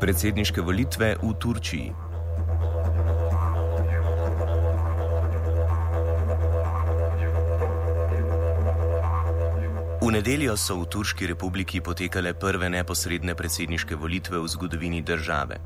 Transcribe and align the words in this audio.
Predsedniške 0.00 0.60
volitve 0.60 1.14
v 1.22 1.30
Turčiji. 1.38 2.13
V 10.04 10.12
nedeljo 10.12 10.52
so 10.52 10.76
v 10.76 10.84
Turški 10.84 11.24
republiki 11.32 11.80
potekale 11.80 12.34
prve 12.36 12.68
neposredne 12.68 13.32
predsedniške 13.32 13.96
volitve 13.96 14.36
v 14.36 14.48
zgodovini 14.52 15.00
države. 15.00 15.56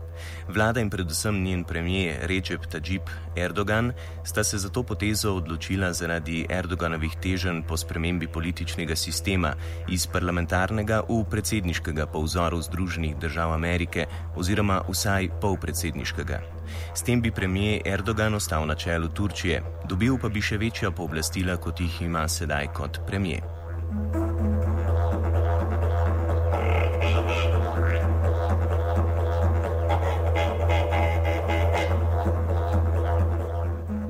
Vlada 0.46 0.78
in 0.78 0.90
predvsem 0.90 1.42
njen 1.42 1.64
premijer 1.66 2.22
Recep 2.30 2.70
Tajip 2.70 3.10
Erdogan 3.34 3.90
sta 4.22 4.44
se 4.44 4.58
za 4.58 4.68
to 4.68 4.82
potezo 4.82 5.34
odločila 5.34 5.90
zaradi 5.92 6.46
Erdoganovih 6.50 7.18
teženj 7.22 7.64
po 7.66 7.76
spremembi 7.76 8.30
političnega 8.30 8.96
sistema 8.96 9.54
iz 9.88 10.06
parlamentarnega 10.06 11.02
v 11.08 11.24
predsedniškega 11.30 12.06
po 12.06 12.22
vzoru 12.22 12.62
Združenih 12.62 13.18
držav 13.18 13.52
Amerike 13.52 14.06
oziroma 14.36 14.84
vsaj 14.86 15.34
polpredsedniškega. 15.42 16.40
S 16.94 17.02
tem 17.02 17.20
bi 17.20 17.34
premijer 17.34 17.82
Erdogan 17.84 18.34
ostal 18.34 18.66
na 18.66 18.78
čelu 18.78 19.08
Turčije, 19.08 19.62
dobil 19.90 20.14
pa 20.14 20.28
bi 20.28 20.38
še 20.38 20.62
večja 20.62 20.94
pooblastila, 20.94 21.58
kot 21.58 21.80
jih 21.80 22.02
ima 22.06 22.28
sedaj 22.28 22.70
kot 22.70 23.02
premijer. 23.06 23.58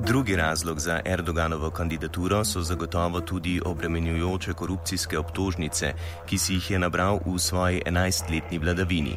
Drugi 0.09 0.35
razlog 0.35 0.79
za 0.79 1.01
Erdoganovo 1.05 1.69
kandidaturo 1.69 2.45
so 2.45 2.61
zagotovo 2.61 3.21
tudi 3.21 3.61
obremenjujoče 3.65 4.53
korupcijske 4.53 5.19
obtožnice, 5.19 5.93
ki 6.25 6.37
si 6.37 6.53
jih 6.53 6.71
je 6.71 6.79
nabral 6.79 7.19
v 7.25 7.37
svoji 7.39 7.81
11-letni 7.85 8.59
vladavini. 8.59 9.15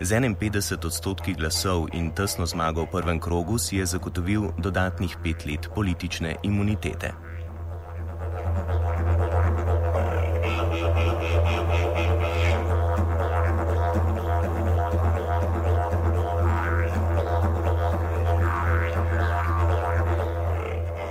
Z 0.00 0.20
51 0.20 0.86
odstotki 0.86 1.34
glasov 1.34 1.86
in 1.92 2.10
tesno 2.10 2.46
zmago 2.46 2.84
v 2.84 2.90
prvem 2.92 3.20
krogu 3.20 3.58
si 3.58 3.76
je 3.76 3.86
zagotovil 3.86 4.50
dodatnih 4.58 5.16
pet 5.24 5.46
let 5.46 5.68
politične 5.74 6.36
imunitete. 6.42 7.33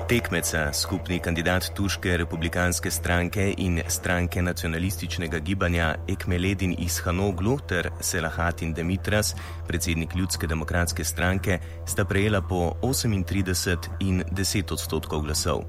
Tekmeca, 0.08 0.74
skupni 0.74 1.20
kandidat 1.20 1.70
Turške 1.76 2.18
republikanske 2.18 2.92
stranke 2.92 3.54
in 3.58 3.80
stranke 3.88 4.42
nacionalističnega 4.42 5.40
gibanja 5.40 5.96
Ekmeledin 6.08 6.76
Ishanoglu 6.80 7.58
ter 7.68 7.90
Selahatin 8.02 8.74
Demitras, 8.74 9.36
predsednik 9.68 10.16
Ljudske 10.16 10.48
demokratske 10.48 11.04
stranke, 11.04 11.60
sta 11.88 12.06
prejela 12.06 12.42
po 12.42 12.76
38 12.82 13.90
in 14.00 14.24
10 14.32 14.74
odstotkov 14.74 15.22
glasov. 15.24 15.64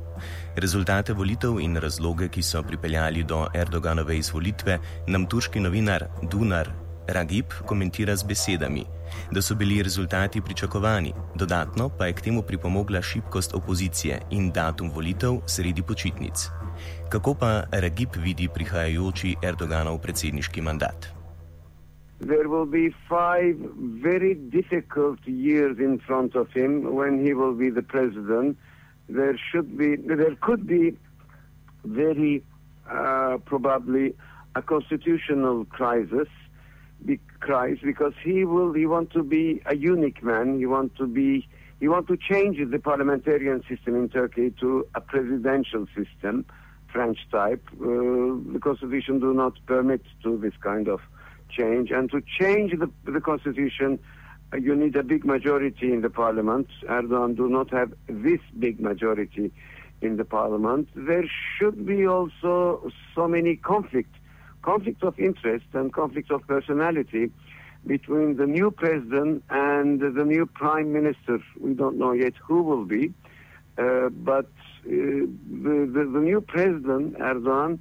Rezultate 0.57 1.13
volitev 1.13 1.61
in 1.61 1.77
razloge, 1.77 2.29
ki 2.29 2.43
so 2.43 2.63
pripeljali 2.63 3.23
do 3.23 3.47
Erdoganove 3.55 4.19
izvolitve, 4.19 4.79
nam 5.07 5.27
turški 5.27 5.61
novinar 5.61 6.09
Dunar 6.23 6.84
Ragib 7.09 7.45
komentira 7.67 8.17
z 8.17 8.25
besedami, 8.25 8.85
da 9.33 9.43
so 9.43 9.55
bili 9.55 9.83
rezultati 9.83 10.41
pričakovani, 10.41 11.13
dodatno 11.35 11.89
pa 11.99 12.07
je 12.07 12.13
k 12.13 12.21
temu 12.21 12.43
pripomogla 12.43 13.03
šibkost 13.03 13.55
opozicije 13.55 14.21
in 14.31 14.51
datum 14.53 14.91
volitev 14.91 15.41
sredi 15.47 15.83
počitnic. 15.83 16.49
Kako 17.09 17.35
pa 17.35 17.63
Ragib 17.73 18.09
vidi 18.17 18.49
prihajajoči 18.55 19.37
Erdoganov 19.43 19.99
predsedniški 19.99 20.61
mandat? 20.61 21.15
There 22.21 22.49
will 22.49 22.67
be 22.67 22.95
five 23.09 23.57
very 24.03 24.35
difficult 24.35 25.19
years 25.27 25.79
in 25.79 25.99
front 26.07 26.35
of 26.35 26.49
him 26.55 26.95
when 26.95 27.27
he 27.27 27.35
will 27.35 27.55
be 27.55 27.71
the 27.71 27.83
president. 27.83 28.57
There 29.09 29.37
should 29.51 29.77
be, 29.77 29.97
there 29.97 30.35
could 30.41 30.67
be 30.67 30.97
very 31.85 32.43
uh, 32.91 33.39
probably 33.45 34.15
a 34.55 34.63
constitutional 34.63 35.65
crisis. 35.67 36.29
Be 37.05 37.21
Christ 37.41 37.83
because 37.85 38.15
he 38.23 38.45
will 38.45 38.73
he 38.73 38.87
want 38.87 39.11
to 39.13 39.23
be 39.23 39.63
a 39.67 39.77
unique 39.77 40.23
man. 40.23 40.59
He 40.59 40.67
want 40.67 40.97
to 40.97 41.07
be 41.07 41.47
he 41.81 41.89
want 41.89 42.09
to 42.09 42.17
change 42.17 42.59
the 42.71 42.79
parliamentarian 42.79 43.63
system 43.69 43.95
in 43.95 44.09
Turkey 44.09 44.53
to 44.61 44.87
a 44.95 45.01
presidential 45.01 45.87
system, 45.95 46.47
French 46.93 47.19
type. 47.31 47.63
Uh, 47.75 48.41
the 48.53 48.61
constitution 48.63 49.21
do 49.21 49.35
not 49.35 49.55
permit 49.67 50.03
to 50.23 50.39
this 50.39 50.55
kind 50.61 50.89
of 50.89 51.01
change, 51.51 51.91
and 51.91 52.11
to 52.11 52.23
change 52.41 52.73
the 52.79 52.91
the 53.11 53.21
constitution. 53.21 53.99
Uh, 54.53 54.57
you 54.59 54.75
need 54.77 54.95
a 54.97 55.03
big 55.03 55.25
majority 55.25 55.93
in 55.93 56.01
the 56.01 56.11
parliament. 56.11 56.69
Erdogan 56.89 57.37
do 57.37 57.49
not 57.49 57.71
have 57.71 57.93
this 58.09 58.41
big 58.59 58.81
majority 58.81 59.53
in 60.01 60.17
the 60.17 60.25
parliament. 60.25 60.89
There 60.95 61.25
should 61.57 61.87
be 61.87 62.07
also 62.07 62.91
so 63.15 63.27
many 63.27 63.57
conflicts 63.57 64.19
conflict 64.65 65.03
of 65.03 65.19
interest 65.19 65.67
and 65.75 65.93
conflicts 65.93 66.31
of 66.31 66.41
personality 66.47 67.31
between 67.87 68.37
the 68.37 68.47
new 68.47 68.71
president 68.71 69.45
and 69.51 70.01
the 70.01 70.25
new 70.25 70.47
prime 70.47 70.91
minister. 70.93 71.39
We 71.61 71.75
don't 71.75 71.99
know 71.99 72.13
yet 72.13 72.33
who 72.47 72.63
will 72.63 72.87
be, 72.87 73.13
uh, 73.77 74.09
but 74.09 74.47
uh, 74.87 74.91
the, 75.65 75.75
the, 75.95 76.11
the, 76.15 76.23
new 76.31 76.41
president, 76.41 77.19
Erdogan, 77.19 77.79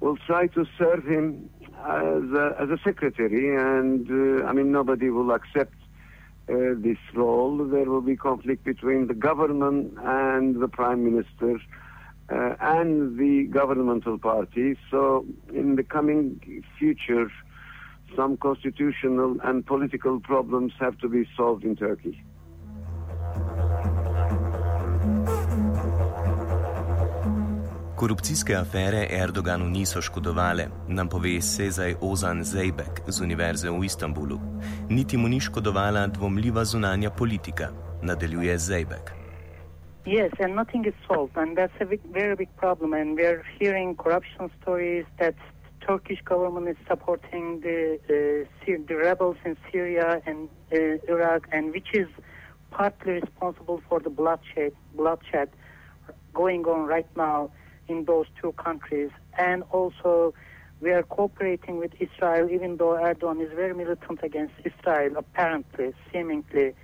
will 0.00 0.16
try 0.26 0.48
to 0.48 0.66
serve 0.76 1.04
him 1.04 1.48
as 1.84 2.24
a, 2.42 2.56
as 2.58 2.68
a 2.70 2.78
secretary, 2.82 3.56
and 3.56 4.10
uh, 4.10 4.46
I 4.46 4.52
mean, 4.52 4.72
nobody 4.72 5.10
will 5.10 5.30
accept 5.30 5.74
uh, 6.48 6.54
this 6.76 6.98
role. 7.14 7.58
There 7.64 7.84
will 7.84 8.00
be 8.00 8.16
conflict 8.16 8.64
between 8.64 9.06
the 9.06 9.14
government 9.14 9.94
and 10.02 10.60
the 10.60 10.68
prime 10.68 11.04
minister 11.04 11.60
uh, 12.30 12.54
and 12.60 13.18
the 13.18 13.46
governmental 13.50 14.18
party. 14.18 14.76
So, 14.90 15.24
in 15.52 15.76
the 15.76 15.82
coming 15.82 16.40
future, 16.78 17.30
some 18.16 18.36
constitutional 18.36 19.36
and 19.42 19.66
political 19.66 20.20
problems 20.20 20.72
have 20.80 20.98
to 20.98 21.08
be 21.08 21.26
solved 21.36 21.64
in 21.64 21.76
Turkey. 21.76 22.22
Korupcijske 27.96 28.56
afere 28.56 29.06
Erdoganu 29.10 29.64
niso 29.70 30.02
škodovale, 30.02 30.68
nam 30.88 31.08
pove 31.08 31.40
Sezaj 31.40 31.94
Ozan 32.00 32.44
Zejbek 32.44 33.00
z 33.08 33.20
Univerze 33.20 33.70
v 33.70 33.84
Istanbulu. 33.84 34.40
Niti 34.88 35.16
mu 35.16 35.28
ni 35.28 35.40
škodovala 35.40 36.06
dvomljiva 36.06 36.64
zunanja 36.64 37.10
politika, 37.10 37.68
nadaljuje 38.02 38.58
Zejbek. 38.58 39.23
Yes, 40.06 40.32
and 40.38 40.54
nothing 40.54 40.84
is 40.84 40.92
solved, 41.08 41.34
and 41.36 41.56
that's 41.56 41.72
a 41.80 41.86
big, 41.86 42.02
very 42.02 42.36
big 42.36 42.54
problem. 42.56 42.92
And 42.92 43.16
we're 43.16 43.42
hearing 43.58 43.96
corruption 43.96 44.50
stories 44.60 45.06
that 45.18 45.34
Turkish 45.80 46.20
government 46.22 46.68
is 46.68 46.76
supporting 46.86 47.60
the 47.60 47.98
uh, 48.66 48.74
the 48.86 48.96
rebels 48.96 49.36
in 49.46 49.56
Syria 49.72 50.20
and 50.26 50.50
uh, 50.70 50.76
Iraq, 51.08 51.48
and 51.52 51.72
which 51.72 51.88
is 51.94 52.08
partly 52.70 53.14
responsible 53.14 53.80
for 53.88 53.98
the 53.98 54.10
bloodshed 54.10 54.72
bloodshed 54.94 55.48
going 56.34 56.66
on 56.66 56.86
right 56.86 57.08
now 57.16 57.50
in 57.88 58.04
those 58.04 58.26
two 58.42 58.52
countries. 58.52 59.10
And 59.38 59.62
also, 59.70 60.34
we 60.82 60.90
are 60.90 61.02
cooperating 61.02 61.78
with 61.78 61.92
Israel, 61.98 62.50
even 62.50 62.76
though 62.76 62.94
Erdogan 63.08 63.40
is 63.42 63.52
very 63.54 63.74
militant 63.74 64.20
against 64.22 64.54
Israel, 64.64 65.16
apparently, 65.16 65.94
seemingly. 66.12 66.74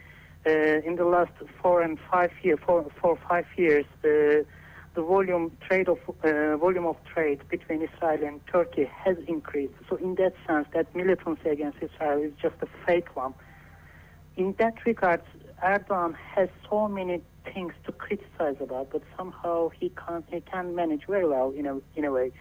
Uh, 0.47 0.51
in 0.89 0.97
the 0.97 1.05
last 1.05 1.33
four 1.61 1.83
and 1.83 1.99
five 2.11 2.31
four 2.67 3.19
five 3.28 3.47
years, 3.56 3.84
the 4.01 4.47
the 4.95 5.03
volume 5.03 5.56
trade 5.67 5.89
of 5.89 5.99
uh, 6.25 6.56
volume 6.56 6.87
of 6.87 6.97
trade 7.05 7.41
between 7.49 7.83
Israel 7.83 8.25
and 8.25 8.41
Turkey 8.47 8.91
has 9.05 9.17
increased. 9.29 9.75
So 9.89 9.97
in 9.97 10.15
that 10.17 10.34
sense, 10.47 10.67
that 10.73 10.95
militancy 10.97 11.49
against 11.49 11.79
Israel 11.83 12.23
is 12.23 12.33
just 12.41 12.56
a 12.62 12.69
fake 12.87 13.15
one. 13.15 13.34
In 14.37 14.55
that 14.59 14.75
regard, 14.87 15.23
Erdogan 15.62 16.14
has 16.35 16.49
so 16.69 16.88
many 16.88 17.20
things 17.53 17.75
to 17.85 17.93
criticize 17.93 18.56
about, 18.61 18.91
but 18.91 19.03
somehow 19.17 19.70
he 19.79 19.91
can 19.91 20.25
he 20.29 20.41
can 20.41 20.75
manage 20.75 21.05
very 21.06 21.29
well 21.29 21.50
in 21.50 21.67
a 21.67 21.79
in 21.97 22.05
a 22.05 22.12
way. 22.12 22.32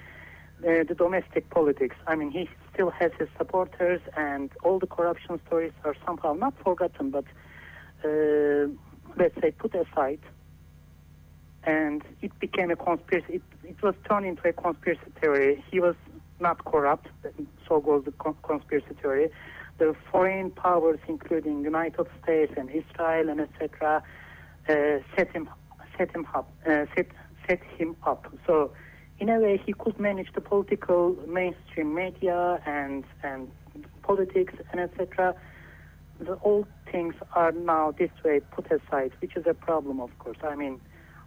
The, 0.61 0.85
the 0.85 0.93
domestic 0.93 1.49
politics. 1.51 1.95
I 2.05 2.15
mean, 2.15 2.31
he 2.31 2.49
still 2.73 2.89
has 2.89 3.11
his 3.17 3.29
supporters, 3.37 4.01
and 4.17 4.51
all 4.63 4.77
the 4.77 4.87
corruption 4.87 5.39
stories 5.47 5.71
are 5.85 5.95
somehow 6.05 6.33
not 6.33 6.53
forgotten, 6.61 7.11
but 7.11 7.23
uh, 7.23 7.38
let's 8.03 9.35
say, 9.41 9.51
put 9.51 9.75
aside, 9.75 10.19
and 11.63 12.03
it 12.21 12.37
became 12.39 12.71
a 12.71 12.75
conspiracy. 12.75 13.35
It, 13.35 13.41
it, 13.63 13.81
was 13.81 13.95
turned 14.07 14.25
into 14.25 14.47
a 14.47 14.53
conspiracy 14.53 15.01
theory. 15.21 15.63
He 15.69 15.79
was 15.79 15.95
not 16.39 16.63
corrupt, 16.65 17.07
so-called 17.67 18.11
conspiracy 18.43 18.95
theory. 19.01 19.29
The 19.77 19.95
foreign 20.11 20.51
powers, 20.51 20.99
including 21.07 21.63
United 21.63 22.07
States 22.23 22.53
and 22.57 22.69
Israel 22.69 23.29
and 23.29 23.41
etc., 23.41 24.03
uh, 24.67 24.73
set 25.15 25.31
him 25.31 25.49
set 25.97 26.11
him 26.15 26.27
up 26.33 26.51
uh, 26.65 26.85
set 26.95 27.07
set 27.47 27.63
him 27.77 27.95
up. 28.05 28.31
So, 28.45 28.71
in 29.19 29.29
a 29.29 29.39
way, 29.39 29.61
he 29.65 29.73
could 29.73 29.99
manage 29.99 30.31
the 30.33 30.41
political 30.41 31.15
mainstream 31.27 31.93
media 31.93 32.61
and 32.65 33.03
and 33.23 33.49
politics 34.03 34.53
and 34.71 34.79
etc 34.79 35.35
the 36.19 36.37
old 36.43 36.67
things 36.91 37.15
are 37.33 37.51
now 37.51 37.91
this 37.91 38.11
way 38.23 38.41
put 38.51 38.65
aside, 38.71 39.11
which 39.21 39.35
is 39.35 39.45
a 39.47 39.53
problem, 39.53 39.99
of 39.99 40.11
course. 40.19 40.37
I 40.43 40.55
mean, 40.55 40.79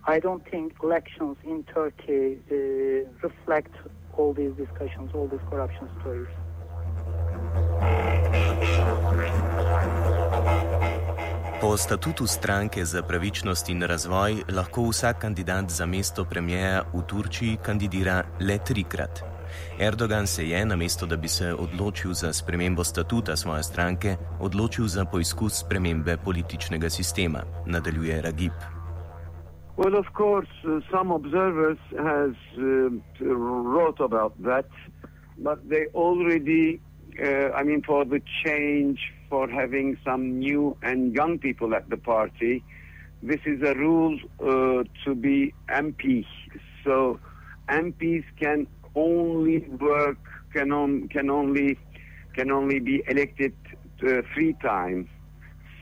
I 0.07 0.19
don't 0.19 0.45
think 0.51 0.75
elections 0.83 1.37
in 1.45 1.65
Turkey 1.65 2.39
uh, 2.51 3.09
reflect 3.23 3.75
all 4.17 4.33
these 4.33 4.53
discussions, 4.53 5.11
all 5.15 5.29
these 5.29 5.41
corruption 5.49 5.89
stories. 6.01 6.29
Po 11.61 11.77
statutu 11.77 12.27
stranke 12.27 12.85
za 12.85 13.03
pravičnost 13.03 13.69
in 13.69 13.83
razvoj 13.83 14.43
lahko 14.51 14.83
vsak 14.83 15.19
kandidat 15.19 15.71
za 15.71 15.87
mesto 15.87 16.25
premijeja 16.25 16.83
v 16.95 17.03
Turčiji 17.07 17.57
kandidira 17.63 18.25
le 18.41 18.59
trikrat. 18.59 19.32
Erdogan 19.81 20.27
se 20.27 20.49
je, 20.49 20.67
namesto 20.67 21.07
da 21.07 21.17
bi 21.17 21.29
se 21.29 21.55
odločil 21.55 22.13
za 22.13 22.33
spremembo 22.33 22.85
statuta 22.85 23.37
svoje 23.37 23.63
stranke, 23.63 24.17
odločil 24.41 24.87
za 24.87 25.05
poizkus 25.05 25.61
spremembe 25.61 26.17
političnega 26.25 26.91
sistema, 26.91 27.43
nadaljuje 27.67 28.23
Ragib. 28.23 28.53
Well, 29.77 29.97
of 29.97 30.07
course, 30.17 30.51
uh, 30.65 30.81
some 30.91 31.11
observers 31.11 31.79
has 31.97 32.35
uh, 32.59 32.91
wrote 33.21 34.01
about 34.01 34.35
that, 34.43 34.67
but 35.39 35.69
they 35.69 35.87
already, 35.95 36.81
uh, 37.19 37.51
I 37.57 37.63
mean, 37.63 37.83
for 37.83 38.05
the 38.05 38.21
change, 38.45 38.99
for 39.31 39.49
having 39.49 39.97
some 40.05 40.39
new 40.39 40.77
and 40.83 41.15
young 41.15 41.39
people 41.39 41.75
at 41.75 41.89
the 41.89 41.97
party, 41.97 42.63
this 43.23 43.41
is 43.47 43.63
a 43.63 43.75
rule 43.75 44.19
uh, 44.41 44.85
to 45.05 45.15
be 45.15 45.55
MP. 45.71 46.27
So 46.85 47.19
MPs 47.69 48.25
can 48.39 48.67
only 48.95 49.61
work 49.81 50.19
can 50.53 50.73
on, 50.73 51.09
can 51.09 51.31
only 51.31 51.79
can 52.35 52.51
only 52.51 52.79
be 52.81 53.03
elected 53.09 53.55
uh, 54.07 54.23
three 54.33 54.55
times. 54.63 55.09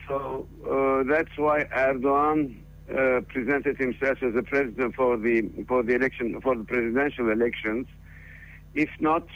So 0.07 0.47
uh, 0.69 1.03
that's 1.09 1.37
why 1.37 1.63
Erdogan 1.75 2.57
uh, 2.89 3.21
presented 3.29 3.77
himself 3.77 4.17
as 4.21 4.35
a 4.35 4.43
president 4.43 4.95
for 4.95 5.17
the 5.17 5.49
for 5.67 5.83
the 5.83 5.95
election 5.95 6.39
for 6.41 6.55
the 6.55 6.63
presidential 6.63 7.31
elections. 7.31 7.87
If 8.73 8.89
not, 8.99 9.27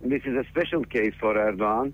this 0.00 0.22
is 0.24 0.36
a 0.36 0.44
special 0.50 0.84
case 0.84 1.14
for 1.18 1.34
Erdogan. 1.34 1.92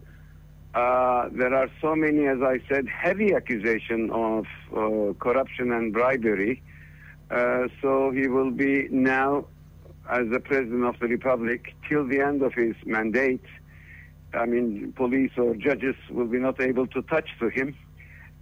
Uh, 0.74 1.28
there 1.32 1.54
are 1.54 1.68
so 1.80 1.96
many, 1.96 2.26
as 2.26 2.38
I 2.42 2.60
said, 2.68 2.86
heavy 2.88 3.34
accusation 3.34 4.10
of 4.10 4.44
uh, 4.76 5.12
corruption 5.18 5.72
and 5.72 5.92
bribery. 5.92 6.62
Uh, 7.30 7.68
so 7.82 8.10
he 8.10 8.28
will 8.28 8.50
be 8.50 8.88
now 8.90 9.46
as 10.08 10.28
the 10.30 10.40
President 10.40 10.84
of 10.84 10.98
the 11.00 11.06
Republic 11.06 11.74
till 11.88 12.06
the 12.06 12.20
end 12.20 12.42
of 12.42 12.54
his 12.54 12.74
mandate. 12.84 13.44
I 14.34 14.46
mean, 14.46 14.92
police 14.96 15.32
or 15.36 15.54
judges 15.54 15.96
will 16.10 16.26
be 16.26 16.38
not 16.38 16.60
able 16.60 16.86
to 16.88 17.02
touch 17.02 17.28
to 17.40 17.48
him. 17.48 17.76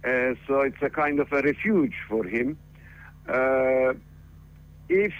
Uh, 0.03 0.35
so 0.47 0.61
it's 0.61 0.81
a 0.81 0.89
kind 0.89 1.19
of 1.19 1.31
a 1.31 1.41
refuge 1.41 1.93
for 2.07 2.23
him. 2.25 2.57
Uh, 3.27 3.93
if 4.89 5.13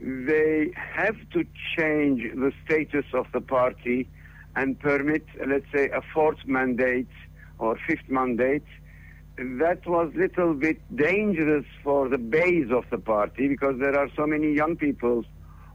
they 0.00 0.72
have 0.74 1.16
to 1.32 1.44
change 1.76 2.22
the 2.34 2.52
status 2.64 3.04
of 3.12 3.26
the 3.32 3.40
party 3.40 4.08
and 4.56 4.78
permit, 4.80 5.24
let's 5.46 5.66
say, 5.74 5.90
a 5.90 6.00
fourth 6.12 6.38
mandate 6.46 7.08
or 7.58 7.78
fifth 7.86 8.08
mandate, 8.08 8.64
that 9.40 9.86
was 9.86 10.12
little 10.14 10.52
bit 10.52 10.78
dangerous 10.94 11.64
for 11.82 12.08
the 12.08 12.18
base 12.18 12.70
of 12.70 12.84
the 12.90 12.98
party 12.98 13.48
because 13.48 13.76
there 13.80 13.98
are 13.98 14.08
so 14.14 14.26
many 14.26 14.52
young 14.52 14.76
people, 14.76 15.24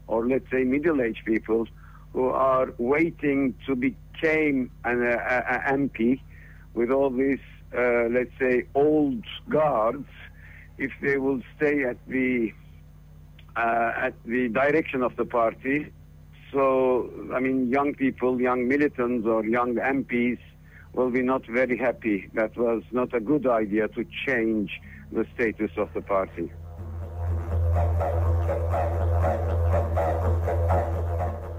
or 0.06 0.26
let's 0.26 0.48
say 0.52 0.62
middle-aged 0.62 1.24
people, 1.24 1.66
who 2.12 2.28
are 2.28 2.72
waiting 2.78 3.54
to 3.66 3.74
become 3.74 4.70
an 4.84 5.02
a, 5.02 5.16
a 5.16 5.72
MP 5.72 6.20
with 6.74 6.90
all 6.90 7.10
these, 7.10 7.40
uh, 7.76 8.04
let's 8.10 8.30
say, 8.38 8.64
old 8.74 9.24
guards. 9.48 10.08
If 10.78 10.92
they 11.02 11.16
will 11.16 11.40
stay 11.56 11.84
at 11.84 11.96
the 12.06 12.52
uh, 13.56 13.92
at 13.96 14.14
the 14.24 14.48
direction 14.48 15.02
of 15.02 15.16
the 15.16 15.24
party, 15.24 15.90
so 16.52 17.10
I 17.34 17.40
mean, 17.40 17.68
young 17.70 17.94
people, 17.94 18.40
young 18.40 18.68
militants, 18.68 19.26
or 19.26 19.44
young 19.44 19.74
MPs 19.74 20.38
will 20.96 21.10
be 21.10 21.22
not 21.22 21.42
very 21.46 21.76
happy. 21.76 22.28
That 22.34 22.56
was 22.56 22.82
not 22.90 23.14
a 23.14 23.20
good 23.20 23.46
idea 23.46 23.88
to 23.88 24.04
change 24.26 24.70
the 25.12 25.24
status 25.34 25.70
of 25.76 25.88
the 25.94 26.00
party. 26.00 26.48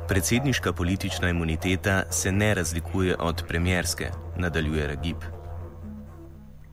Predsedniška 0.07 0.73
politična 0.73 1.29
imuniteta 1.29 2.03
se 2.11 2.31
ne 2.31 2.53
razlikuje 2.53 3.15
od 3.19 3.43
premjerske, 3.47 4.05
nadaljuje 4.37 4.87
Ragib. 4.87 5.17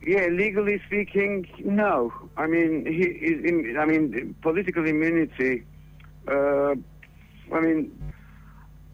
Yeah, 0.01 0.29
legally 0.29 0.79
speaking, 0.87 1.47
no. 1.65 2.11
I 2.37 2.47
mean, 2.47 2.85
he 2.85 3.05
is 3.31 3.39
in, 3.49 3.75
I 3.83 3.85
mean, 3.85 4.35
political 4.41 4.87
immunity. 4.87 5.63
Uh, 6.27 6.77
I 7.57 7.59
mean, 7.61 7.91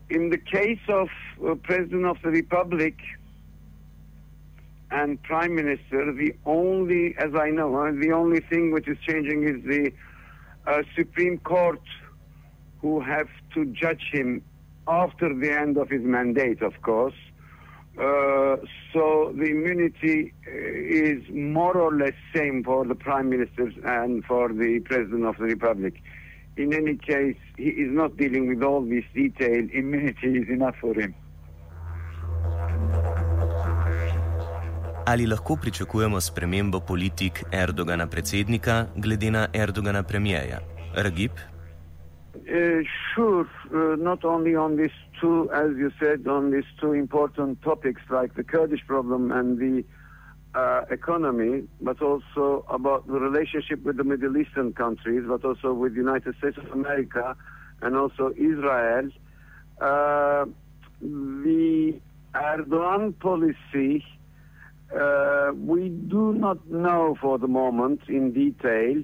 in 0.09 0.29
the 0.29 0.37
case 0.37 0.83
of 0.87 1.09
uh, 1.09 1.55
President 1.63 2.05
of 2.05 2.17
the 2.23 2.29
Republic, 2.29 2.95
and 4.91 5.21
prime 5.23 5.55
minister, 5.55 6.11
the 6.13 6.35
only, 6.45 7.15
as 7.17 7.33
I 7.33 7.49
know, 7.49 7.71
the 7.93 8.11
only 8.11 8.41
thing 8.41 8.71
which 8.71 8.87
is 8.87 8.97
changing 9.07 9.43
is 9.43 9.63
the 9.63 9.91
uh, 10.67 10.83
Supreme 10.95 11.37
Court 11.39 11.81
who 12.81 12.99
have 12.99 13.27
to 13.53 13.65
judge 13.65 14.09
him 14.11 14.43
after 14.87 15.33
the 15.33 15.51
end 15.51 15.77
of 15.77 15.89
his 15.89 16.01
mandate, 16.01 16.61
of 16.61 16.81
course. 16.81 17.13
Uh, 17.97 18.57
so 18.93 19.33
the 19.37 19.45
immunity 19.49 20.33
uh, 20.47 20.51
is 20.51 21.23
more 21.29 21.77
or 21.77 21.95
less 21.95 22.13
same 22.33 22.63
for 22.63 22.85
the 22.85 22.95
prime 22.95 23.29
ministers 23.29 23.73
and 23.85 24.23
for 24.25 24.49
the 24.49 24.79
president 24.85 25.25
of 25.25 25.37
the 25.37 25.43
republic. 25.43 26.01
In 26.57 26.73
any 26.73 26.95
case, 26.95 27.37
he 27.57 27.69
is 27.69 27.91
not 27.91 28.17
dealing 28.17 28.47
with 28.47 28.63
all 28.63 28.81
this 28.81 29.05
detail. 29.13 29.67
Immunity 29.73 30.37
is 30.37 30.49
enough 30.49 30.75
for 30.81 30.93
him. 30.93 31.15
Ali 35.11 35.25
lahko 35.27 35.55
pričakujemo 35.61 36.21
spremembo 36.21 36.79
politik 36.79 37.43
Erdogana 37.51 38.07
predsednika 38.07 38.85
glede 38.95 39.31
na 39.31 39.47
Erdogana 39.53 40.03
premijeja? 40.03 40.59
Ragib? 40.95 41.31
Uh, 41.31 42.85
sure, 43.13 43.43
uh, 43.43 43.99
not 43.99 44.23
only 44.23 44.55
on 44.55 44.77
these 44.77 44.95
two, 45.19 45.49
as 45.51 45.75
you 45.77 45.91
said, 45.99 46.27
on 46.27 46.51
these 46.51 46.69
two 46.79 46.93
important 46.93 47.61
topics 47.61 48.01
like 48.09 48.35
the 48.35 48.43
Kurdish 48.43 48.87
problem 48.87 49.31
and 49.31 49.57
the 49.59 49.83
uh, 50.55 50.85
economy, 50.89 51.67
but 51.81 52.01
also 52.01 52.65
about 52.69 53.05
the 53.07 53.19
relationship 53.19 53.83
with 53.83 53.97
the 53.97 54.05
Middle 54.05 54.37
Eastern 54.37 54.71
countries, 54.71 55.23
but 55.27 55.43
also 55.43 55.73
with 55.73 55.91
the 55.91 55.99
United 55.99 56.37
States 56.37 56.57
of 56.57 56.71
America 56.71 57.35
and 57.81 57.97
also 57.97 58.31
Israel. 58.37 59.09
Uh, 59.81 60.45
the 61.01 61.99
Erdogan 62.33 63.19
policy 63.19 64.05
uh, 64.05 64.20
we 65.55 65.89
do 65.89 66.33
not 66.33 66.67
know 66.69 67.17
for 67.21 67.37
the 67.37 67.47
moment 67.47 68.01
in 68.07 68.31
detail, 68.33 69.03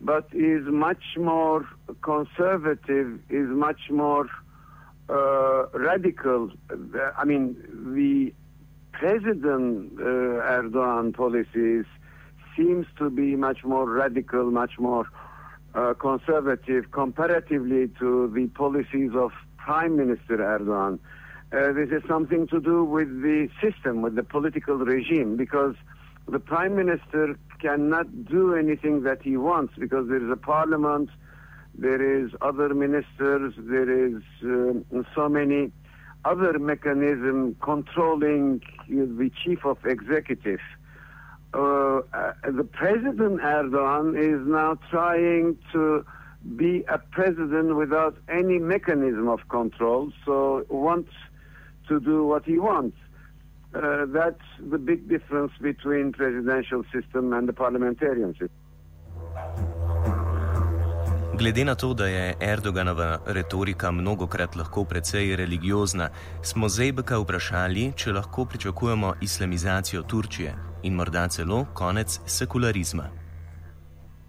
but 0.00 0.28
is 0.32 0.64
much 0.66 1.16
more 1.16 1.66
conservative, 2.02 3.20
is 3.30 3.48
much 3.48 3.90
more 3.90 4.28
uh, 5.08 5.66
radical. 5.72 6.50
I 7.16 7.24
mean, 7.24 7.56
the 7.94 8.32
President 8.92 9.92
uh, 9.98 10.02
Erdogan 10.02 11.14
policies 11.14 11.84
seems 12.56 12.86
to 12.98 13.10
be 13.10 13.36
much 13.36 13.64
more 13.64 13.88
radical, 13.88 14.50
much 14.50 14.78
more 14.78 15.06
uh, 15.74 15.94
conservative 15.94 16.90
comparatively 16.90 17.88
to 17.98 18.30
the 18.34 18.48
policies 18.48 19.12
of 19.14 19.30
Prime 19.56 19.96
Minister 19.96 20.38
Erdogan. 20.38 20.98
Uh, 21.50 21.72
this 21.72 21.88
is 21.90 22.02
something 22.06 22.46
to 22.46 22.60
do 22.60 22.84
with 22.84 23.08
the 23.22 23.48
system, 23.62 24.02
with 24.02 24.14
the 24.14 24.22
political 24.22 24.76
regime, 24.76 25.36
because 25.36 25.74
the 26.28 26.38
prime 26.38 26.76
minister 26.76 27.38
cannot 27.58 28.26
do 28.26 28.54
anything 28.54 29.02
that 29.02 29.22
he 29.22 29.36
wants 29.36 29.72
because 29.78 30.08
there 30.08 30.22
is 30.22 30.30
a 30.30 30.36
parliament, 30.36 31.08
there 31.74 32.22
is 32.22 32.30
other 32.42 32.74
ministers, 32.74 33.54
there 33.56 34.06
is 34.06 34.22
uh, 34.44 35.02
so 35.14 35.28
many 35.28 35.72
other 36.26 36.58
mechanisms 36.58 37.56
controlling 37.62 38.60
the 38.88 39.30
chief 39.42 39.64
of 39.64 39.78
executive. 39.86 40.60
Uh, 41.54 42.00
uh, 42.12 42.32
the 42.44 42.64
president 42.64 43.40
Erdogan 43.40 44.18
is 44.18 44.46
now 44.46 44.78
trying 44.90 45.56
to 45.72 46.04
be 46.56 46.84
a 46.88 46.98
president 46.98 47.74
without 47.74 48.16
any 48.28 48.58
mechanism 48.58 49.28
of 49.28 49.48
control. 49.48 50.12
So 50.26 50.66
once 50.68 51.08
to 51.88 52.00
do 52.00 52.16
what 52.30 52.44
he 52.44 52.58
wants. 52.58 52.96
Uh, 53.74 54.06
that's 54.18 54.48
the 54.70 54.78
big 54.78 55.08
difference 55.08 55.52
between 55.60 56.12
presidential 56.12 56.82
system 56.92 57.32
and 57.32 57.48
the 57.48 57.52
parliamentarian 57.52 58.32
system. 58.32 58.68
Glede 61.38 61.64
na 61.64 61.74
to, 61.74 61.94
da 61.94 62.06
je 62.06 62.34
Erdoganova 62.40 63.18
retorika 63.26 63.90
mnogokrat 63.90 64.56
lahko 64.56 64.84
precej 64.84 65.36
religiozna, 65.36 66.08
smo 66.42 66.68
Zejbeka 66.68 67.18
vprašali, 67.18 67.92
če 67.96 68.12
lahko 68.12 68.44
pričakujemo 68.44 69.12
islamizacijo 69.22 70.02
Turčije 70.02 70.54
in 70.82 70.94
morda 70.94 71.28
celo 71.28 71.66
konec 71.74 72.20
sekularizma. 72.26 73.04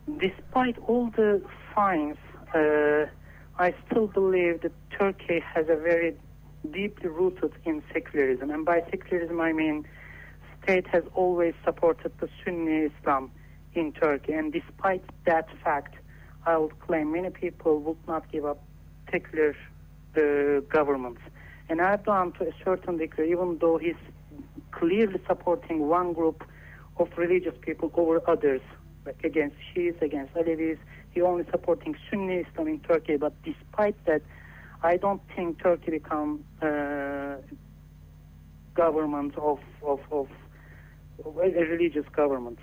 Despite 0.07 0.77
all 0.87 1.09
the 1.11 1.41
signs, 1.73 2.17
uh, 2.53 3.09
I 3.59 3.73
still 3.85 4.07
believe 4.07 4.59
that 4.61 4.71
Turkey 4.97 5.39
has 5.53 5.65
a 5.69 5.75
very 5.89 6.13
deeply 6.71 7.09
rooted 7.09 7.53
in 7.65 7.83
secularism. 7.93 8.49
And 8.49 8.65
by 8.65 8.81
secularism, 8.89 9.39
I 9.41 9.53
mean 9.53 9.85
state 10.63 10.87
has 10.87 11.03
always 11.15 11.53
supported 11.63 12.11
the 12.19 12.29
Sunni 12.43 12.89
Islam 12.91 13.31
in 13.73 13.91
Turkey. 13.93 14.33
And 14.33 14.51
despite 14.51 15.03
that 15.25 15.47
fact, 15.63 15.95
I 16.45 16.57
would 16.57 16.79
claim 16.79 17.11
many 17.11 17.29
people 17.29 17.79
would 17.79 18.07
not 18.07 18.31
give 18.31 18.45
up 18.45 18.61
secular 19.11 19.55
uh, 20.15 20.61
governments. 20.61 21.21
And 21.69 21.79
Erdogan, 21.79 22.37
to 22.39 22.47
a 22.47 22.53
certain 22.63 22.97
degree, 22.97 23.31
even 23.31 23.57
though 23.59 23.77
he's 23.77 24.01
clearly 24.71 25.19
supporting 25.27 25.87
one 25.87 26.13
group 26.13 26.43
of 26.97 27.09
religious 27.17 27.53
people 27.61 27.91
over 27.95 28.21
others, 28.27 28.61
like 29.05 29.23
against 29.23 29.55
Shiites, 29.73 30.01
against 30.01 30.33
Alevis, 30.35 30.77
he 31.11 31.21
only 31.21 31.45
supporting 31.49 31.95
Sunni 32.09 32.45
Islam 32.45 32.67
in 32.67 32.79
Turkey. 32.79 33.17
But 33.17 33.33
despite 33.43 33.95
that, 34.05 34.21
I 34.81 34.97
don't 34.97 35.21
think 35.35 35.61
Turkey 35.61 35.91
become 35.91 36.43
uh, 36.61 37.35
government 38.75 39.37
of, 39.37 39.59
of, 39.83 39.99
of, 40.11 40.27
a 41.25 41.65
religious 41.65 42.05
government. 42.15 42.59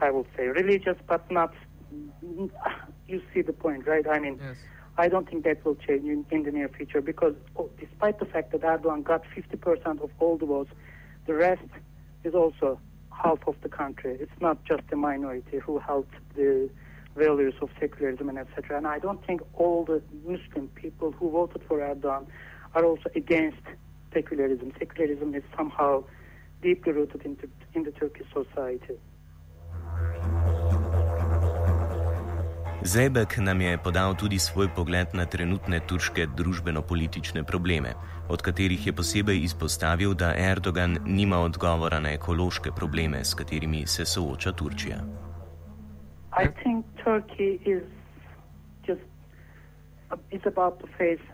I 0.00 0.10
would 0.10 0.26
say 0.36 0.46
religious, 0.46 0.96
but 1.06 1.30
not. 1.30 1.54
You 3.06 3.22
see 3.32 3.42
the 3.42 3.52
point, 3.52 3.86
right? 3.86 4.04
I 4.08 4.18
mean, 4.18 4.40
yes. 4.42 4.56
I 4.98 5.08
don't 5.08 5.28
think 5.28 5.44
that 5.44 5.64
will 5.64 5.76
change 5.76 6.04
in, 6.04 6.26
in 6.30 6.42
the 6.42 6.50
near 6.50 6.68
future 6.68 7.00
because, 7.00 7.34
oh, 7.56 7.70
despite 7.78 8.18
the 8.18 8.24
fact 8.24 8.50
that 8.52 8.62
Erdogan 8.62 9.04
got 9.04 9.22
50% 9.36 10.02
of 10.02 10.10
all 10.18 10.36
the 10.36 10.46
votes, 10.46 10.72
the 11.26 11.34
rest 11.34 11.62
is 12.24 12.34
also 12.34 12.80
half 13.12 13.38
of 13.46 13.54
the 13.62 13.68
country. 13.68 14.16
It's 14.20 14.40
not 14.40 14.64
just 14.64 14.82
a 14.90 14.96
minority 14.96 15.58
who 15.58 15.78
held 15.78 16.06
the 16.34 16.68
values 17.16 17.54
of 17.60 17.70
secularism 17.80 18.28
and 18.28 18.38
etc. 18.38 18.76
And 18.78 18.86
I 18.86 18.98
don't 18.98 19.24
think 19.26 19.40
all 19.54 19.84
the 19.84 20.00
Muslim 20.24 20.68
people 20.82 21.12
who 21.12 21.30
voted 21.30 21.62
for 21.68 21.78
Erdogan 21.78 22.26
are 22.74 22.84
also 22.84 23.08
against 23.14 23.64
secularism. 24.12 24.72
Secularism 24.78 25.34
is 25.34 25.44
somehow 25.56 26.04
deeply 26.62 26.92
rooted 26.92 27.22
in, 27.24 27.36
in 27.74 27.82
the 27.82 27.92
Turkish 27.92 28.28
society. 28.32 28.96
Zebek 32.86 33.38
nam 33.38 33.60
je 33.60 33.78
podal 33.78 34.14
tudi 34.14 34.38
svoj 34.38 34.68
pogled 34.76 35.10
na 35.14 35.26
trenutne 35.26 35.80
turške 35.82 36.26
družbeno-politične 36.38 37.42
probleme, 37.42 37.94
od 38.28 38.42
katerih 38.42 38.86
je 38.86 38.92
posebej 38.92 39.42
izpostavil, 39.42 40.14
da 40.14 40.34
Erdogan 40.38 40.98
nima 41.04 41.40
odgovora 41.42 42.00
na 42.00 42.12
ekološke 42.14 42.70
probleme, 42.70 43.24
s 43.24 43.34
katerimi 43.34 43.86
se 43.86 44.04
sooča 44.04 44.52
Turčija. 44.52 45.25
I 46.36 46.48
think 46.48 46.84
Turkey 47.02 47.58
is 47.64 47.82
just 48.86 49.00
is 50.30 50.42
about 50.44 50.80
to 50.80 50.86
face 50.98 51.24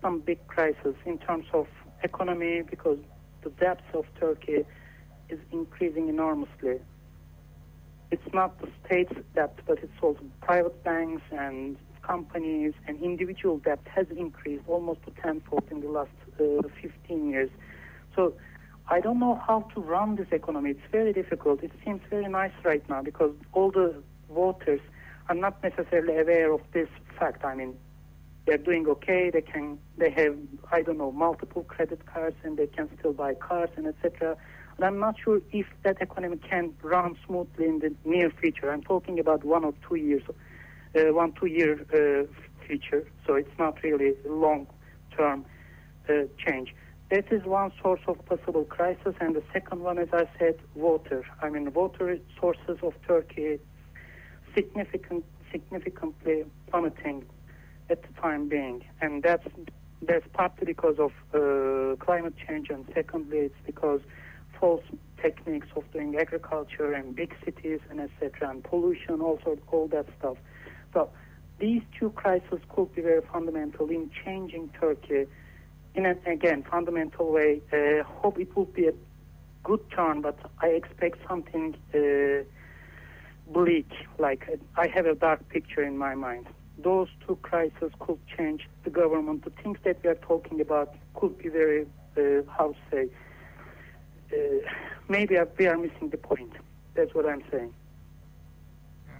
some 0.00 0.20
big 0.20 0.46
crisis 0.46 0.94
in 1.04 1.18
terms 1.18 1.44
of 1.52 1.66
economy 2.02 2.62
because 2.62 2.98
the 3.42 3.50
debt 3.50 3.82
of 3.92 4.06
Turkey 4.18 4.64
is 5.28 5.38
increasing 5.52 6.08
enormously. 6.08 6.80
It's 8.10 8.32
not 8.32 8.58
the 8.62 8.68
state's 8.86 9.12
debt, 9.34 9.58
but 9.66 9.78
it's 9.82 9.92
also 10.00 10.22
private 10.40 10.82
banks 10.82 11.22
and 11.32 11.76
companies 12.00 12.72
and 12.86 12.98
individual 13.02 13.58
debt 13.58 13.80
has 13.94 14.06
increased 14.16 14.64
almost 14.68 15.02
to 15.04 15.10
tenfold 15.20 15.64
in 15.70 15.82
the 15.82 15.88
last 15.88 16.16
uh, 16.40 16.62
15 16.80 17.28
years. 17.28 17.50
So 18.14 18.32
I 18.88 19.00
don't 19.00 19.18
know 19.18 19.38
how 19.46 19.68
to 19.74 19.80
run 19.82 20.16
this 20.16 20.28
economy. 20.30 20.70
It's 20.70 20.90
very 20.90 21.12
difficult. 21.12 21.62
It 21.62 21.72
seems 21.84 22.00
very 22.08 22.28
nice 22.28 22.52
right 22.64 22.88
now 22.88 23.02
because 23.02 23.34
all 23.52 23.70
the 23.70 24.02
voters 24.30 24.80
are 25.28 25.34
not 25.34 25.62
necessarily 25.62 26.18
aware 26.18 26.52
of 26.52 26.60
this 26.72 26.88
fact. 27.18 27.44
I 27.44 27.54
mean, 27.54 27.76
they're 28.46 28.58
doing 28.58 28.86
okay. 28.88 29.30
They 29.30 29.40
can, 29.42 29.78
they 29.98 30.10
have, 30.10 30.36
I 30.70 30.82
don't 30.82 30.98
know, 30.98 31.10
multiple 31.10 31.64
credit 31.64 32.06
cards, 32.06 32.36
and 32.44 32.56
they 32.56 32.68
can 32.68 32.88
still 32.98 33.12
buy 33.12 33.34
cars 33.34 33.70
and 33.76 33.86
etc. 33.86 34.36
But 34.78 34.86
I'm 34.86 34.98
not 34.98 35.16
sure 35.22 35.40
if 35.52 35.66
that 35.82 36.00
economy 36.00 36.38
can 36.48 36.74
run 36.82 37.16
smoothly 37.26 37.66
in 37.66 37.80
the 37.80 37.94
near 38.04 38.30
future. 38.30 38.70
I'm 38.70 38.82
talking 38.82 39.18
about 39.18 39.42
one 39.44 39.64
or 39.64 39.74
two 39.88 39.96
years, 39.96 40.22
uh, 40.94 41.12
one 41.12 41.32
two 41.32 41.46
year 41.46 41.80
uh, 41.92 42.66
future. 42.66 43.06
So 43.26 43.34
it's 43.34 43.58
not 43.58 43.82
really 43.82 44.14
long 44.24 44.68
term 45.16 45.44
uh, 46.08 46.24
change. 46.38 46.74
That 47.10 47.32
is 47.32 47.44
one 47.44 47.72
source 47.80 48.00
of 48.06 48.24
possible 48.26 48.64
crisis, 48.64 49.14
and 49.20 49.34
the 49.34 49.42
second 49.52 49.80
one, 49.80 49.98
as 49.98 50.08
I 50.12 50.28
said, 50.38 50.58
water. 50.74 51.24
I 51.40 51.48
mean, 51.50 51.72
water 51.72 52.18
sources 52.38 52.78
of 52.82 52.94
Turkey 53.06 53.60
significant, 54.56 55.24
significantly 55.52 56.44
plummeting 56.70 57.24
at 57.90 58.02
the 58.02 58.20
time 58.20 58.48
being, 58.48 58.84
and 59.00 59.22
that's 59.22 59.46
that's 60.02 60.26
partly 60.32 60.66
because 60.66 60.96
of 60.98 61.12
uh, 61.34 61.96
climate 62.04 62.34
change, 62.46 62.68
and 62.70 62.84
secondly, 62.94 63.38
it's 63.38 63.60
because 63.64 64.00
false 64.58 64.82
techniques 65.20 65.68
of 65.76 65.90
doing 65.92 66.16
agriculture 66.16 66.92
and 66.92 67.14
big 67.14 67.34
cities 67.44 67.80
and 67.90 68.00
etc. 68.00 68.50
and 68.50 68.64
pollution, 68.64 69.20
also 69.20 69.58
all 69.68 69.86
that 69.88 70.06
stuff. 70.18 70.36
So 70.92 71.10
these 71.58 71.82
two 71.98 72.10
crises 72.10 72.60
could 72.68 72.94
be 72.94 73.02
very 73.02 73.22
fundamental 73.32 73.88
in 73.88 74.10
changing 74.24 74.70
Turkey 74.80 75.26
in 75.94 76.06
an 76.06 76.18
again 76.26 76.64
fundamental 76.70 77.32
way. 77.32 77.62
Uh, 77.72 78.02
hope 78.04 78.38
it 78.38 78.54
will 78.56 78.66
be 78.66 78.86
a 78.86 78.94
good 79.64 79.80
turn, 79.90 80.20
but 80.20 80.38
I 80.60 80.68
expect 80.68 81.18
something. 81.28 81.74
Uh, 81.94 82.44
bleak. 83.46 83.90
Like 84.18 84.48
I 84.76 84.86
have 84.88 85.06
a 85.06 85.14
dark 85.14 85.48
picture 85.48 85.82
in 85.82 85.96
my 85.98 86.14
mind. 86.14 86.46
Those 86.78 87.08
two 87.26 87.36
crises 87.36 87.92
could 87.98 88.18
change 88.36 88.68
the 88.84 88.90
government. 88.90 89.44
The 89.44 89.50
things 89.62 89.78
that 89.84 90.02
we 90.02 90.10
are 90.10 90.14
talking 90.16 90.60
about 90.60 90.94
could 91.14 91.38
be 91.38 91.48
very, 91.48 91.86
uh, 92.16 92.42
how 92.50 92.72
to 92.72 92.78
say, 92.90 93.08
uh, 94.32 94.68
maybe 95.08 95.36
we 95.58 95.66
are 95.66 95.78
missing 95.78 96.10
the 96.10 96.18
point. 96.18 96.52
That's 96.94 97.14
what 97.14 97.26
I'm 97.26 97.42
saying. 97.50 97.72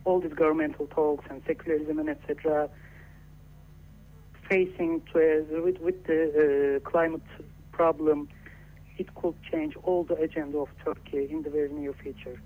All 0.04 0.20
these 0.20 0.34
governmental 0.34 0.86
talks 0.86 1.24
and 1.30 1.42
secularism 1.46 1.98
and 1.98 2.10
etc. 2.10 2.68
Facing 4.48 5.02
to 5.12 5.18
a, 5.18 5.62
with, 5.62 5.78
with 5.80 6.04
the 6.06 6.76
uh, 6.84 6.88
climate 6.88 7.22
problem, 7.72 8.28
it 8.98 9.14
could 9.14 9.34
change 9.50 9.74
all 9.82 10.04
the 10.04 10.14
agenda 10.14 10.58
of 10.58 10.68
Turkey 10.84 11.28
in 11.30 11.42
the 11.42 11.50
very 11.50 11.70
near 11.70 11.92
future. 11.92 12.40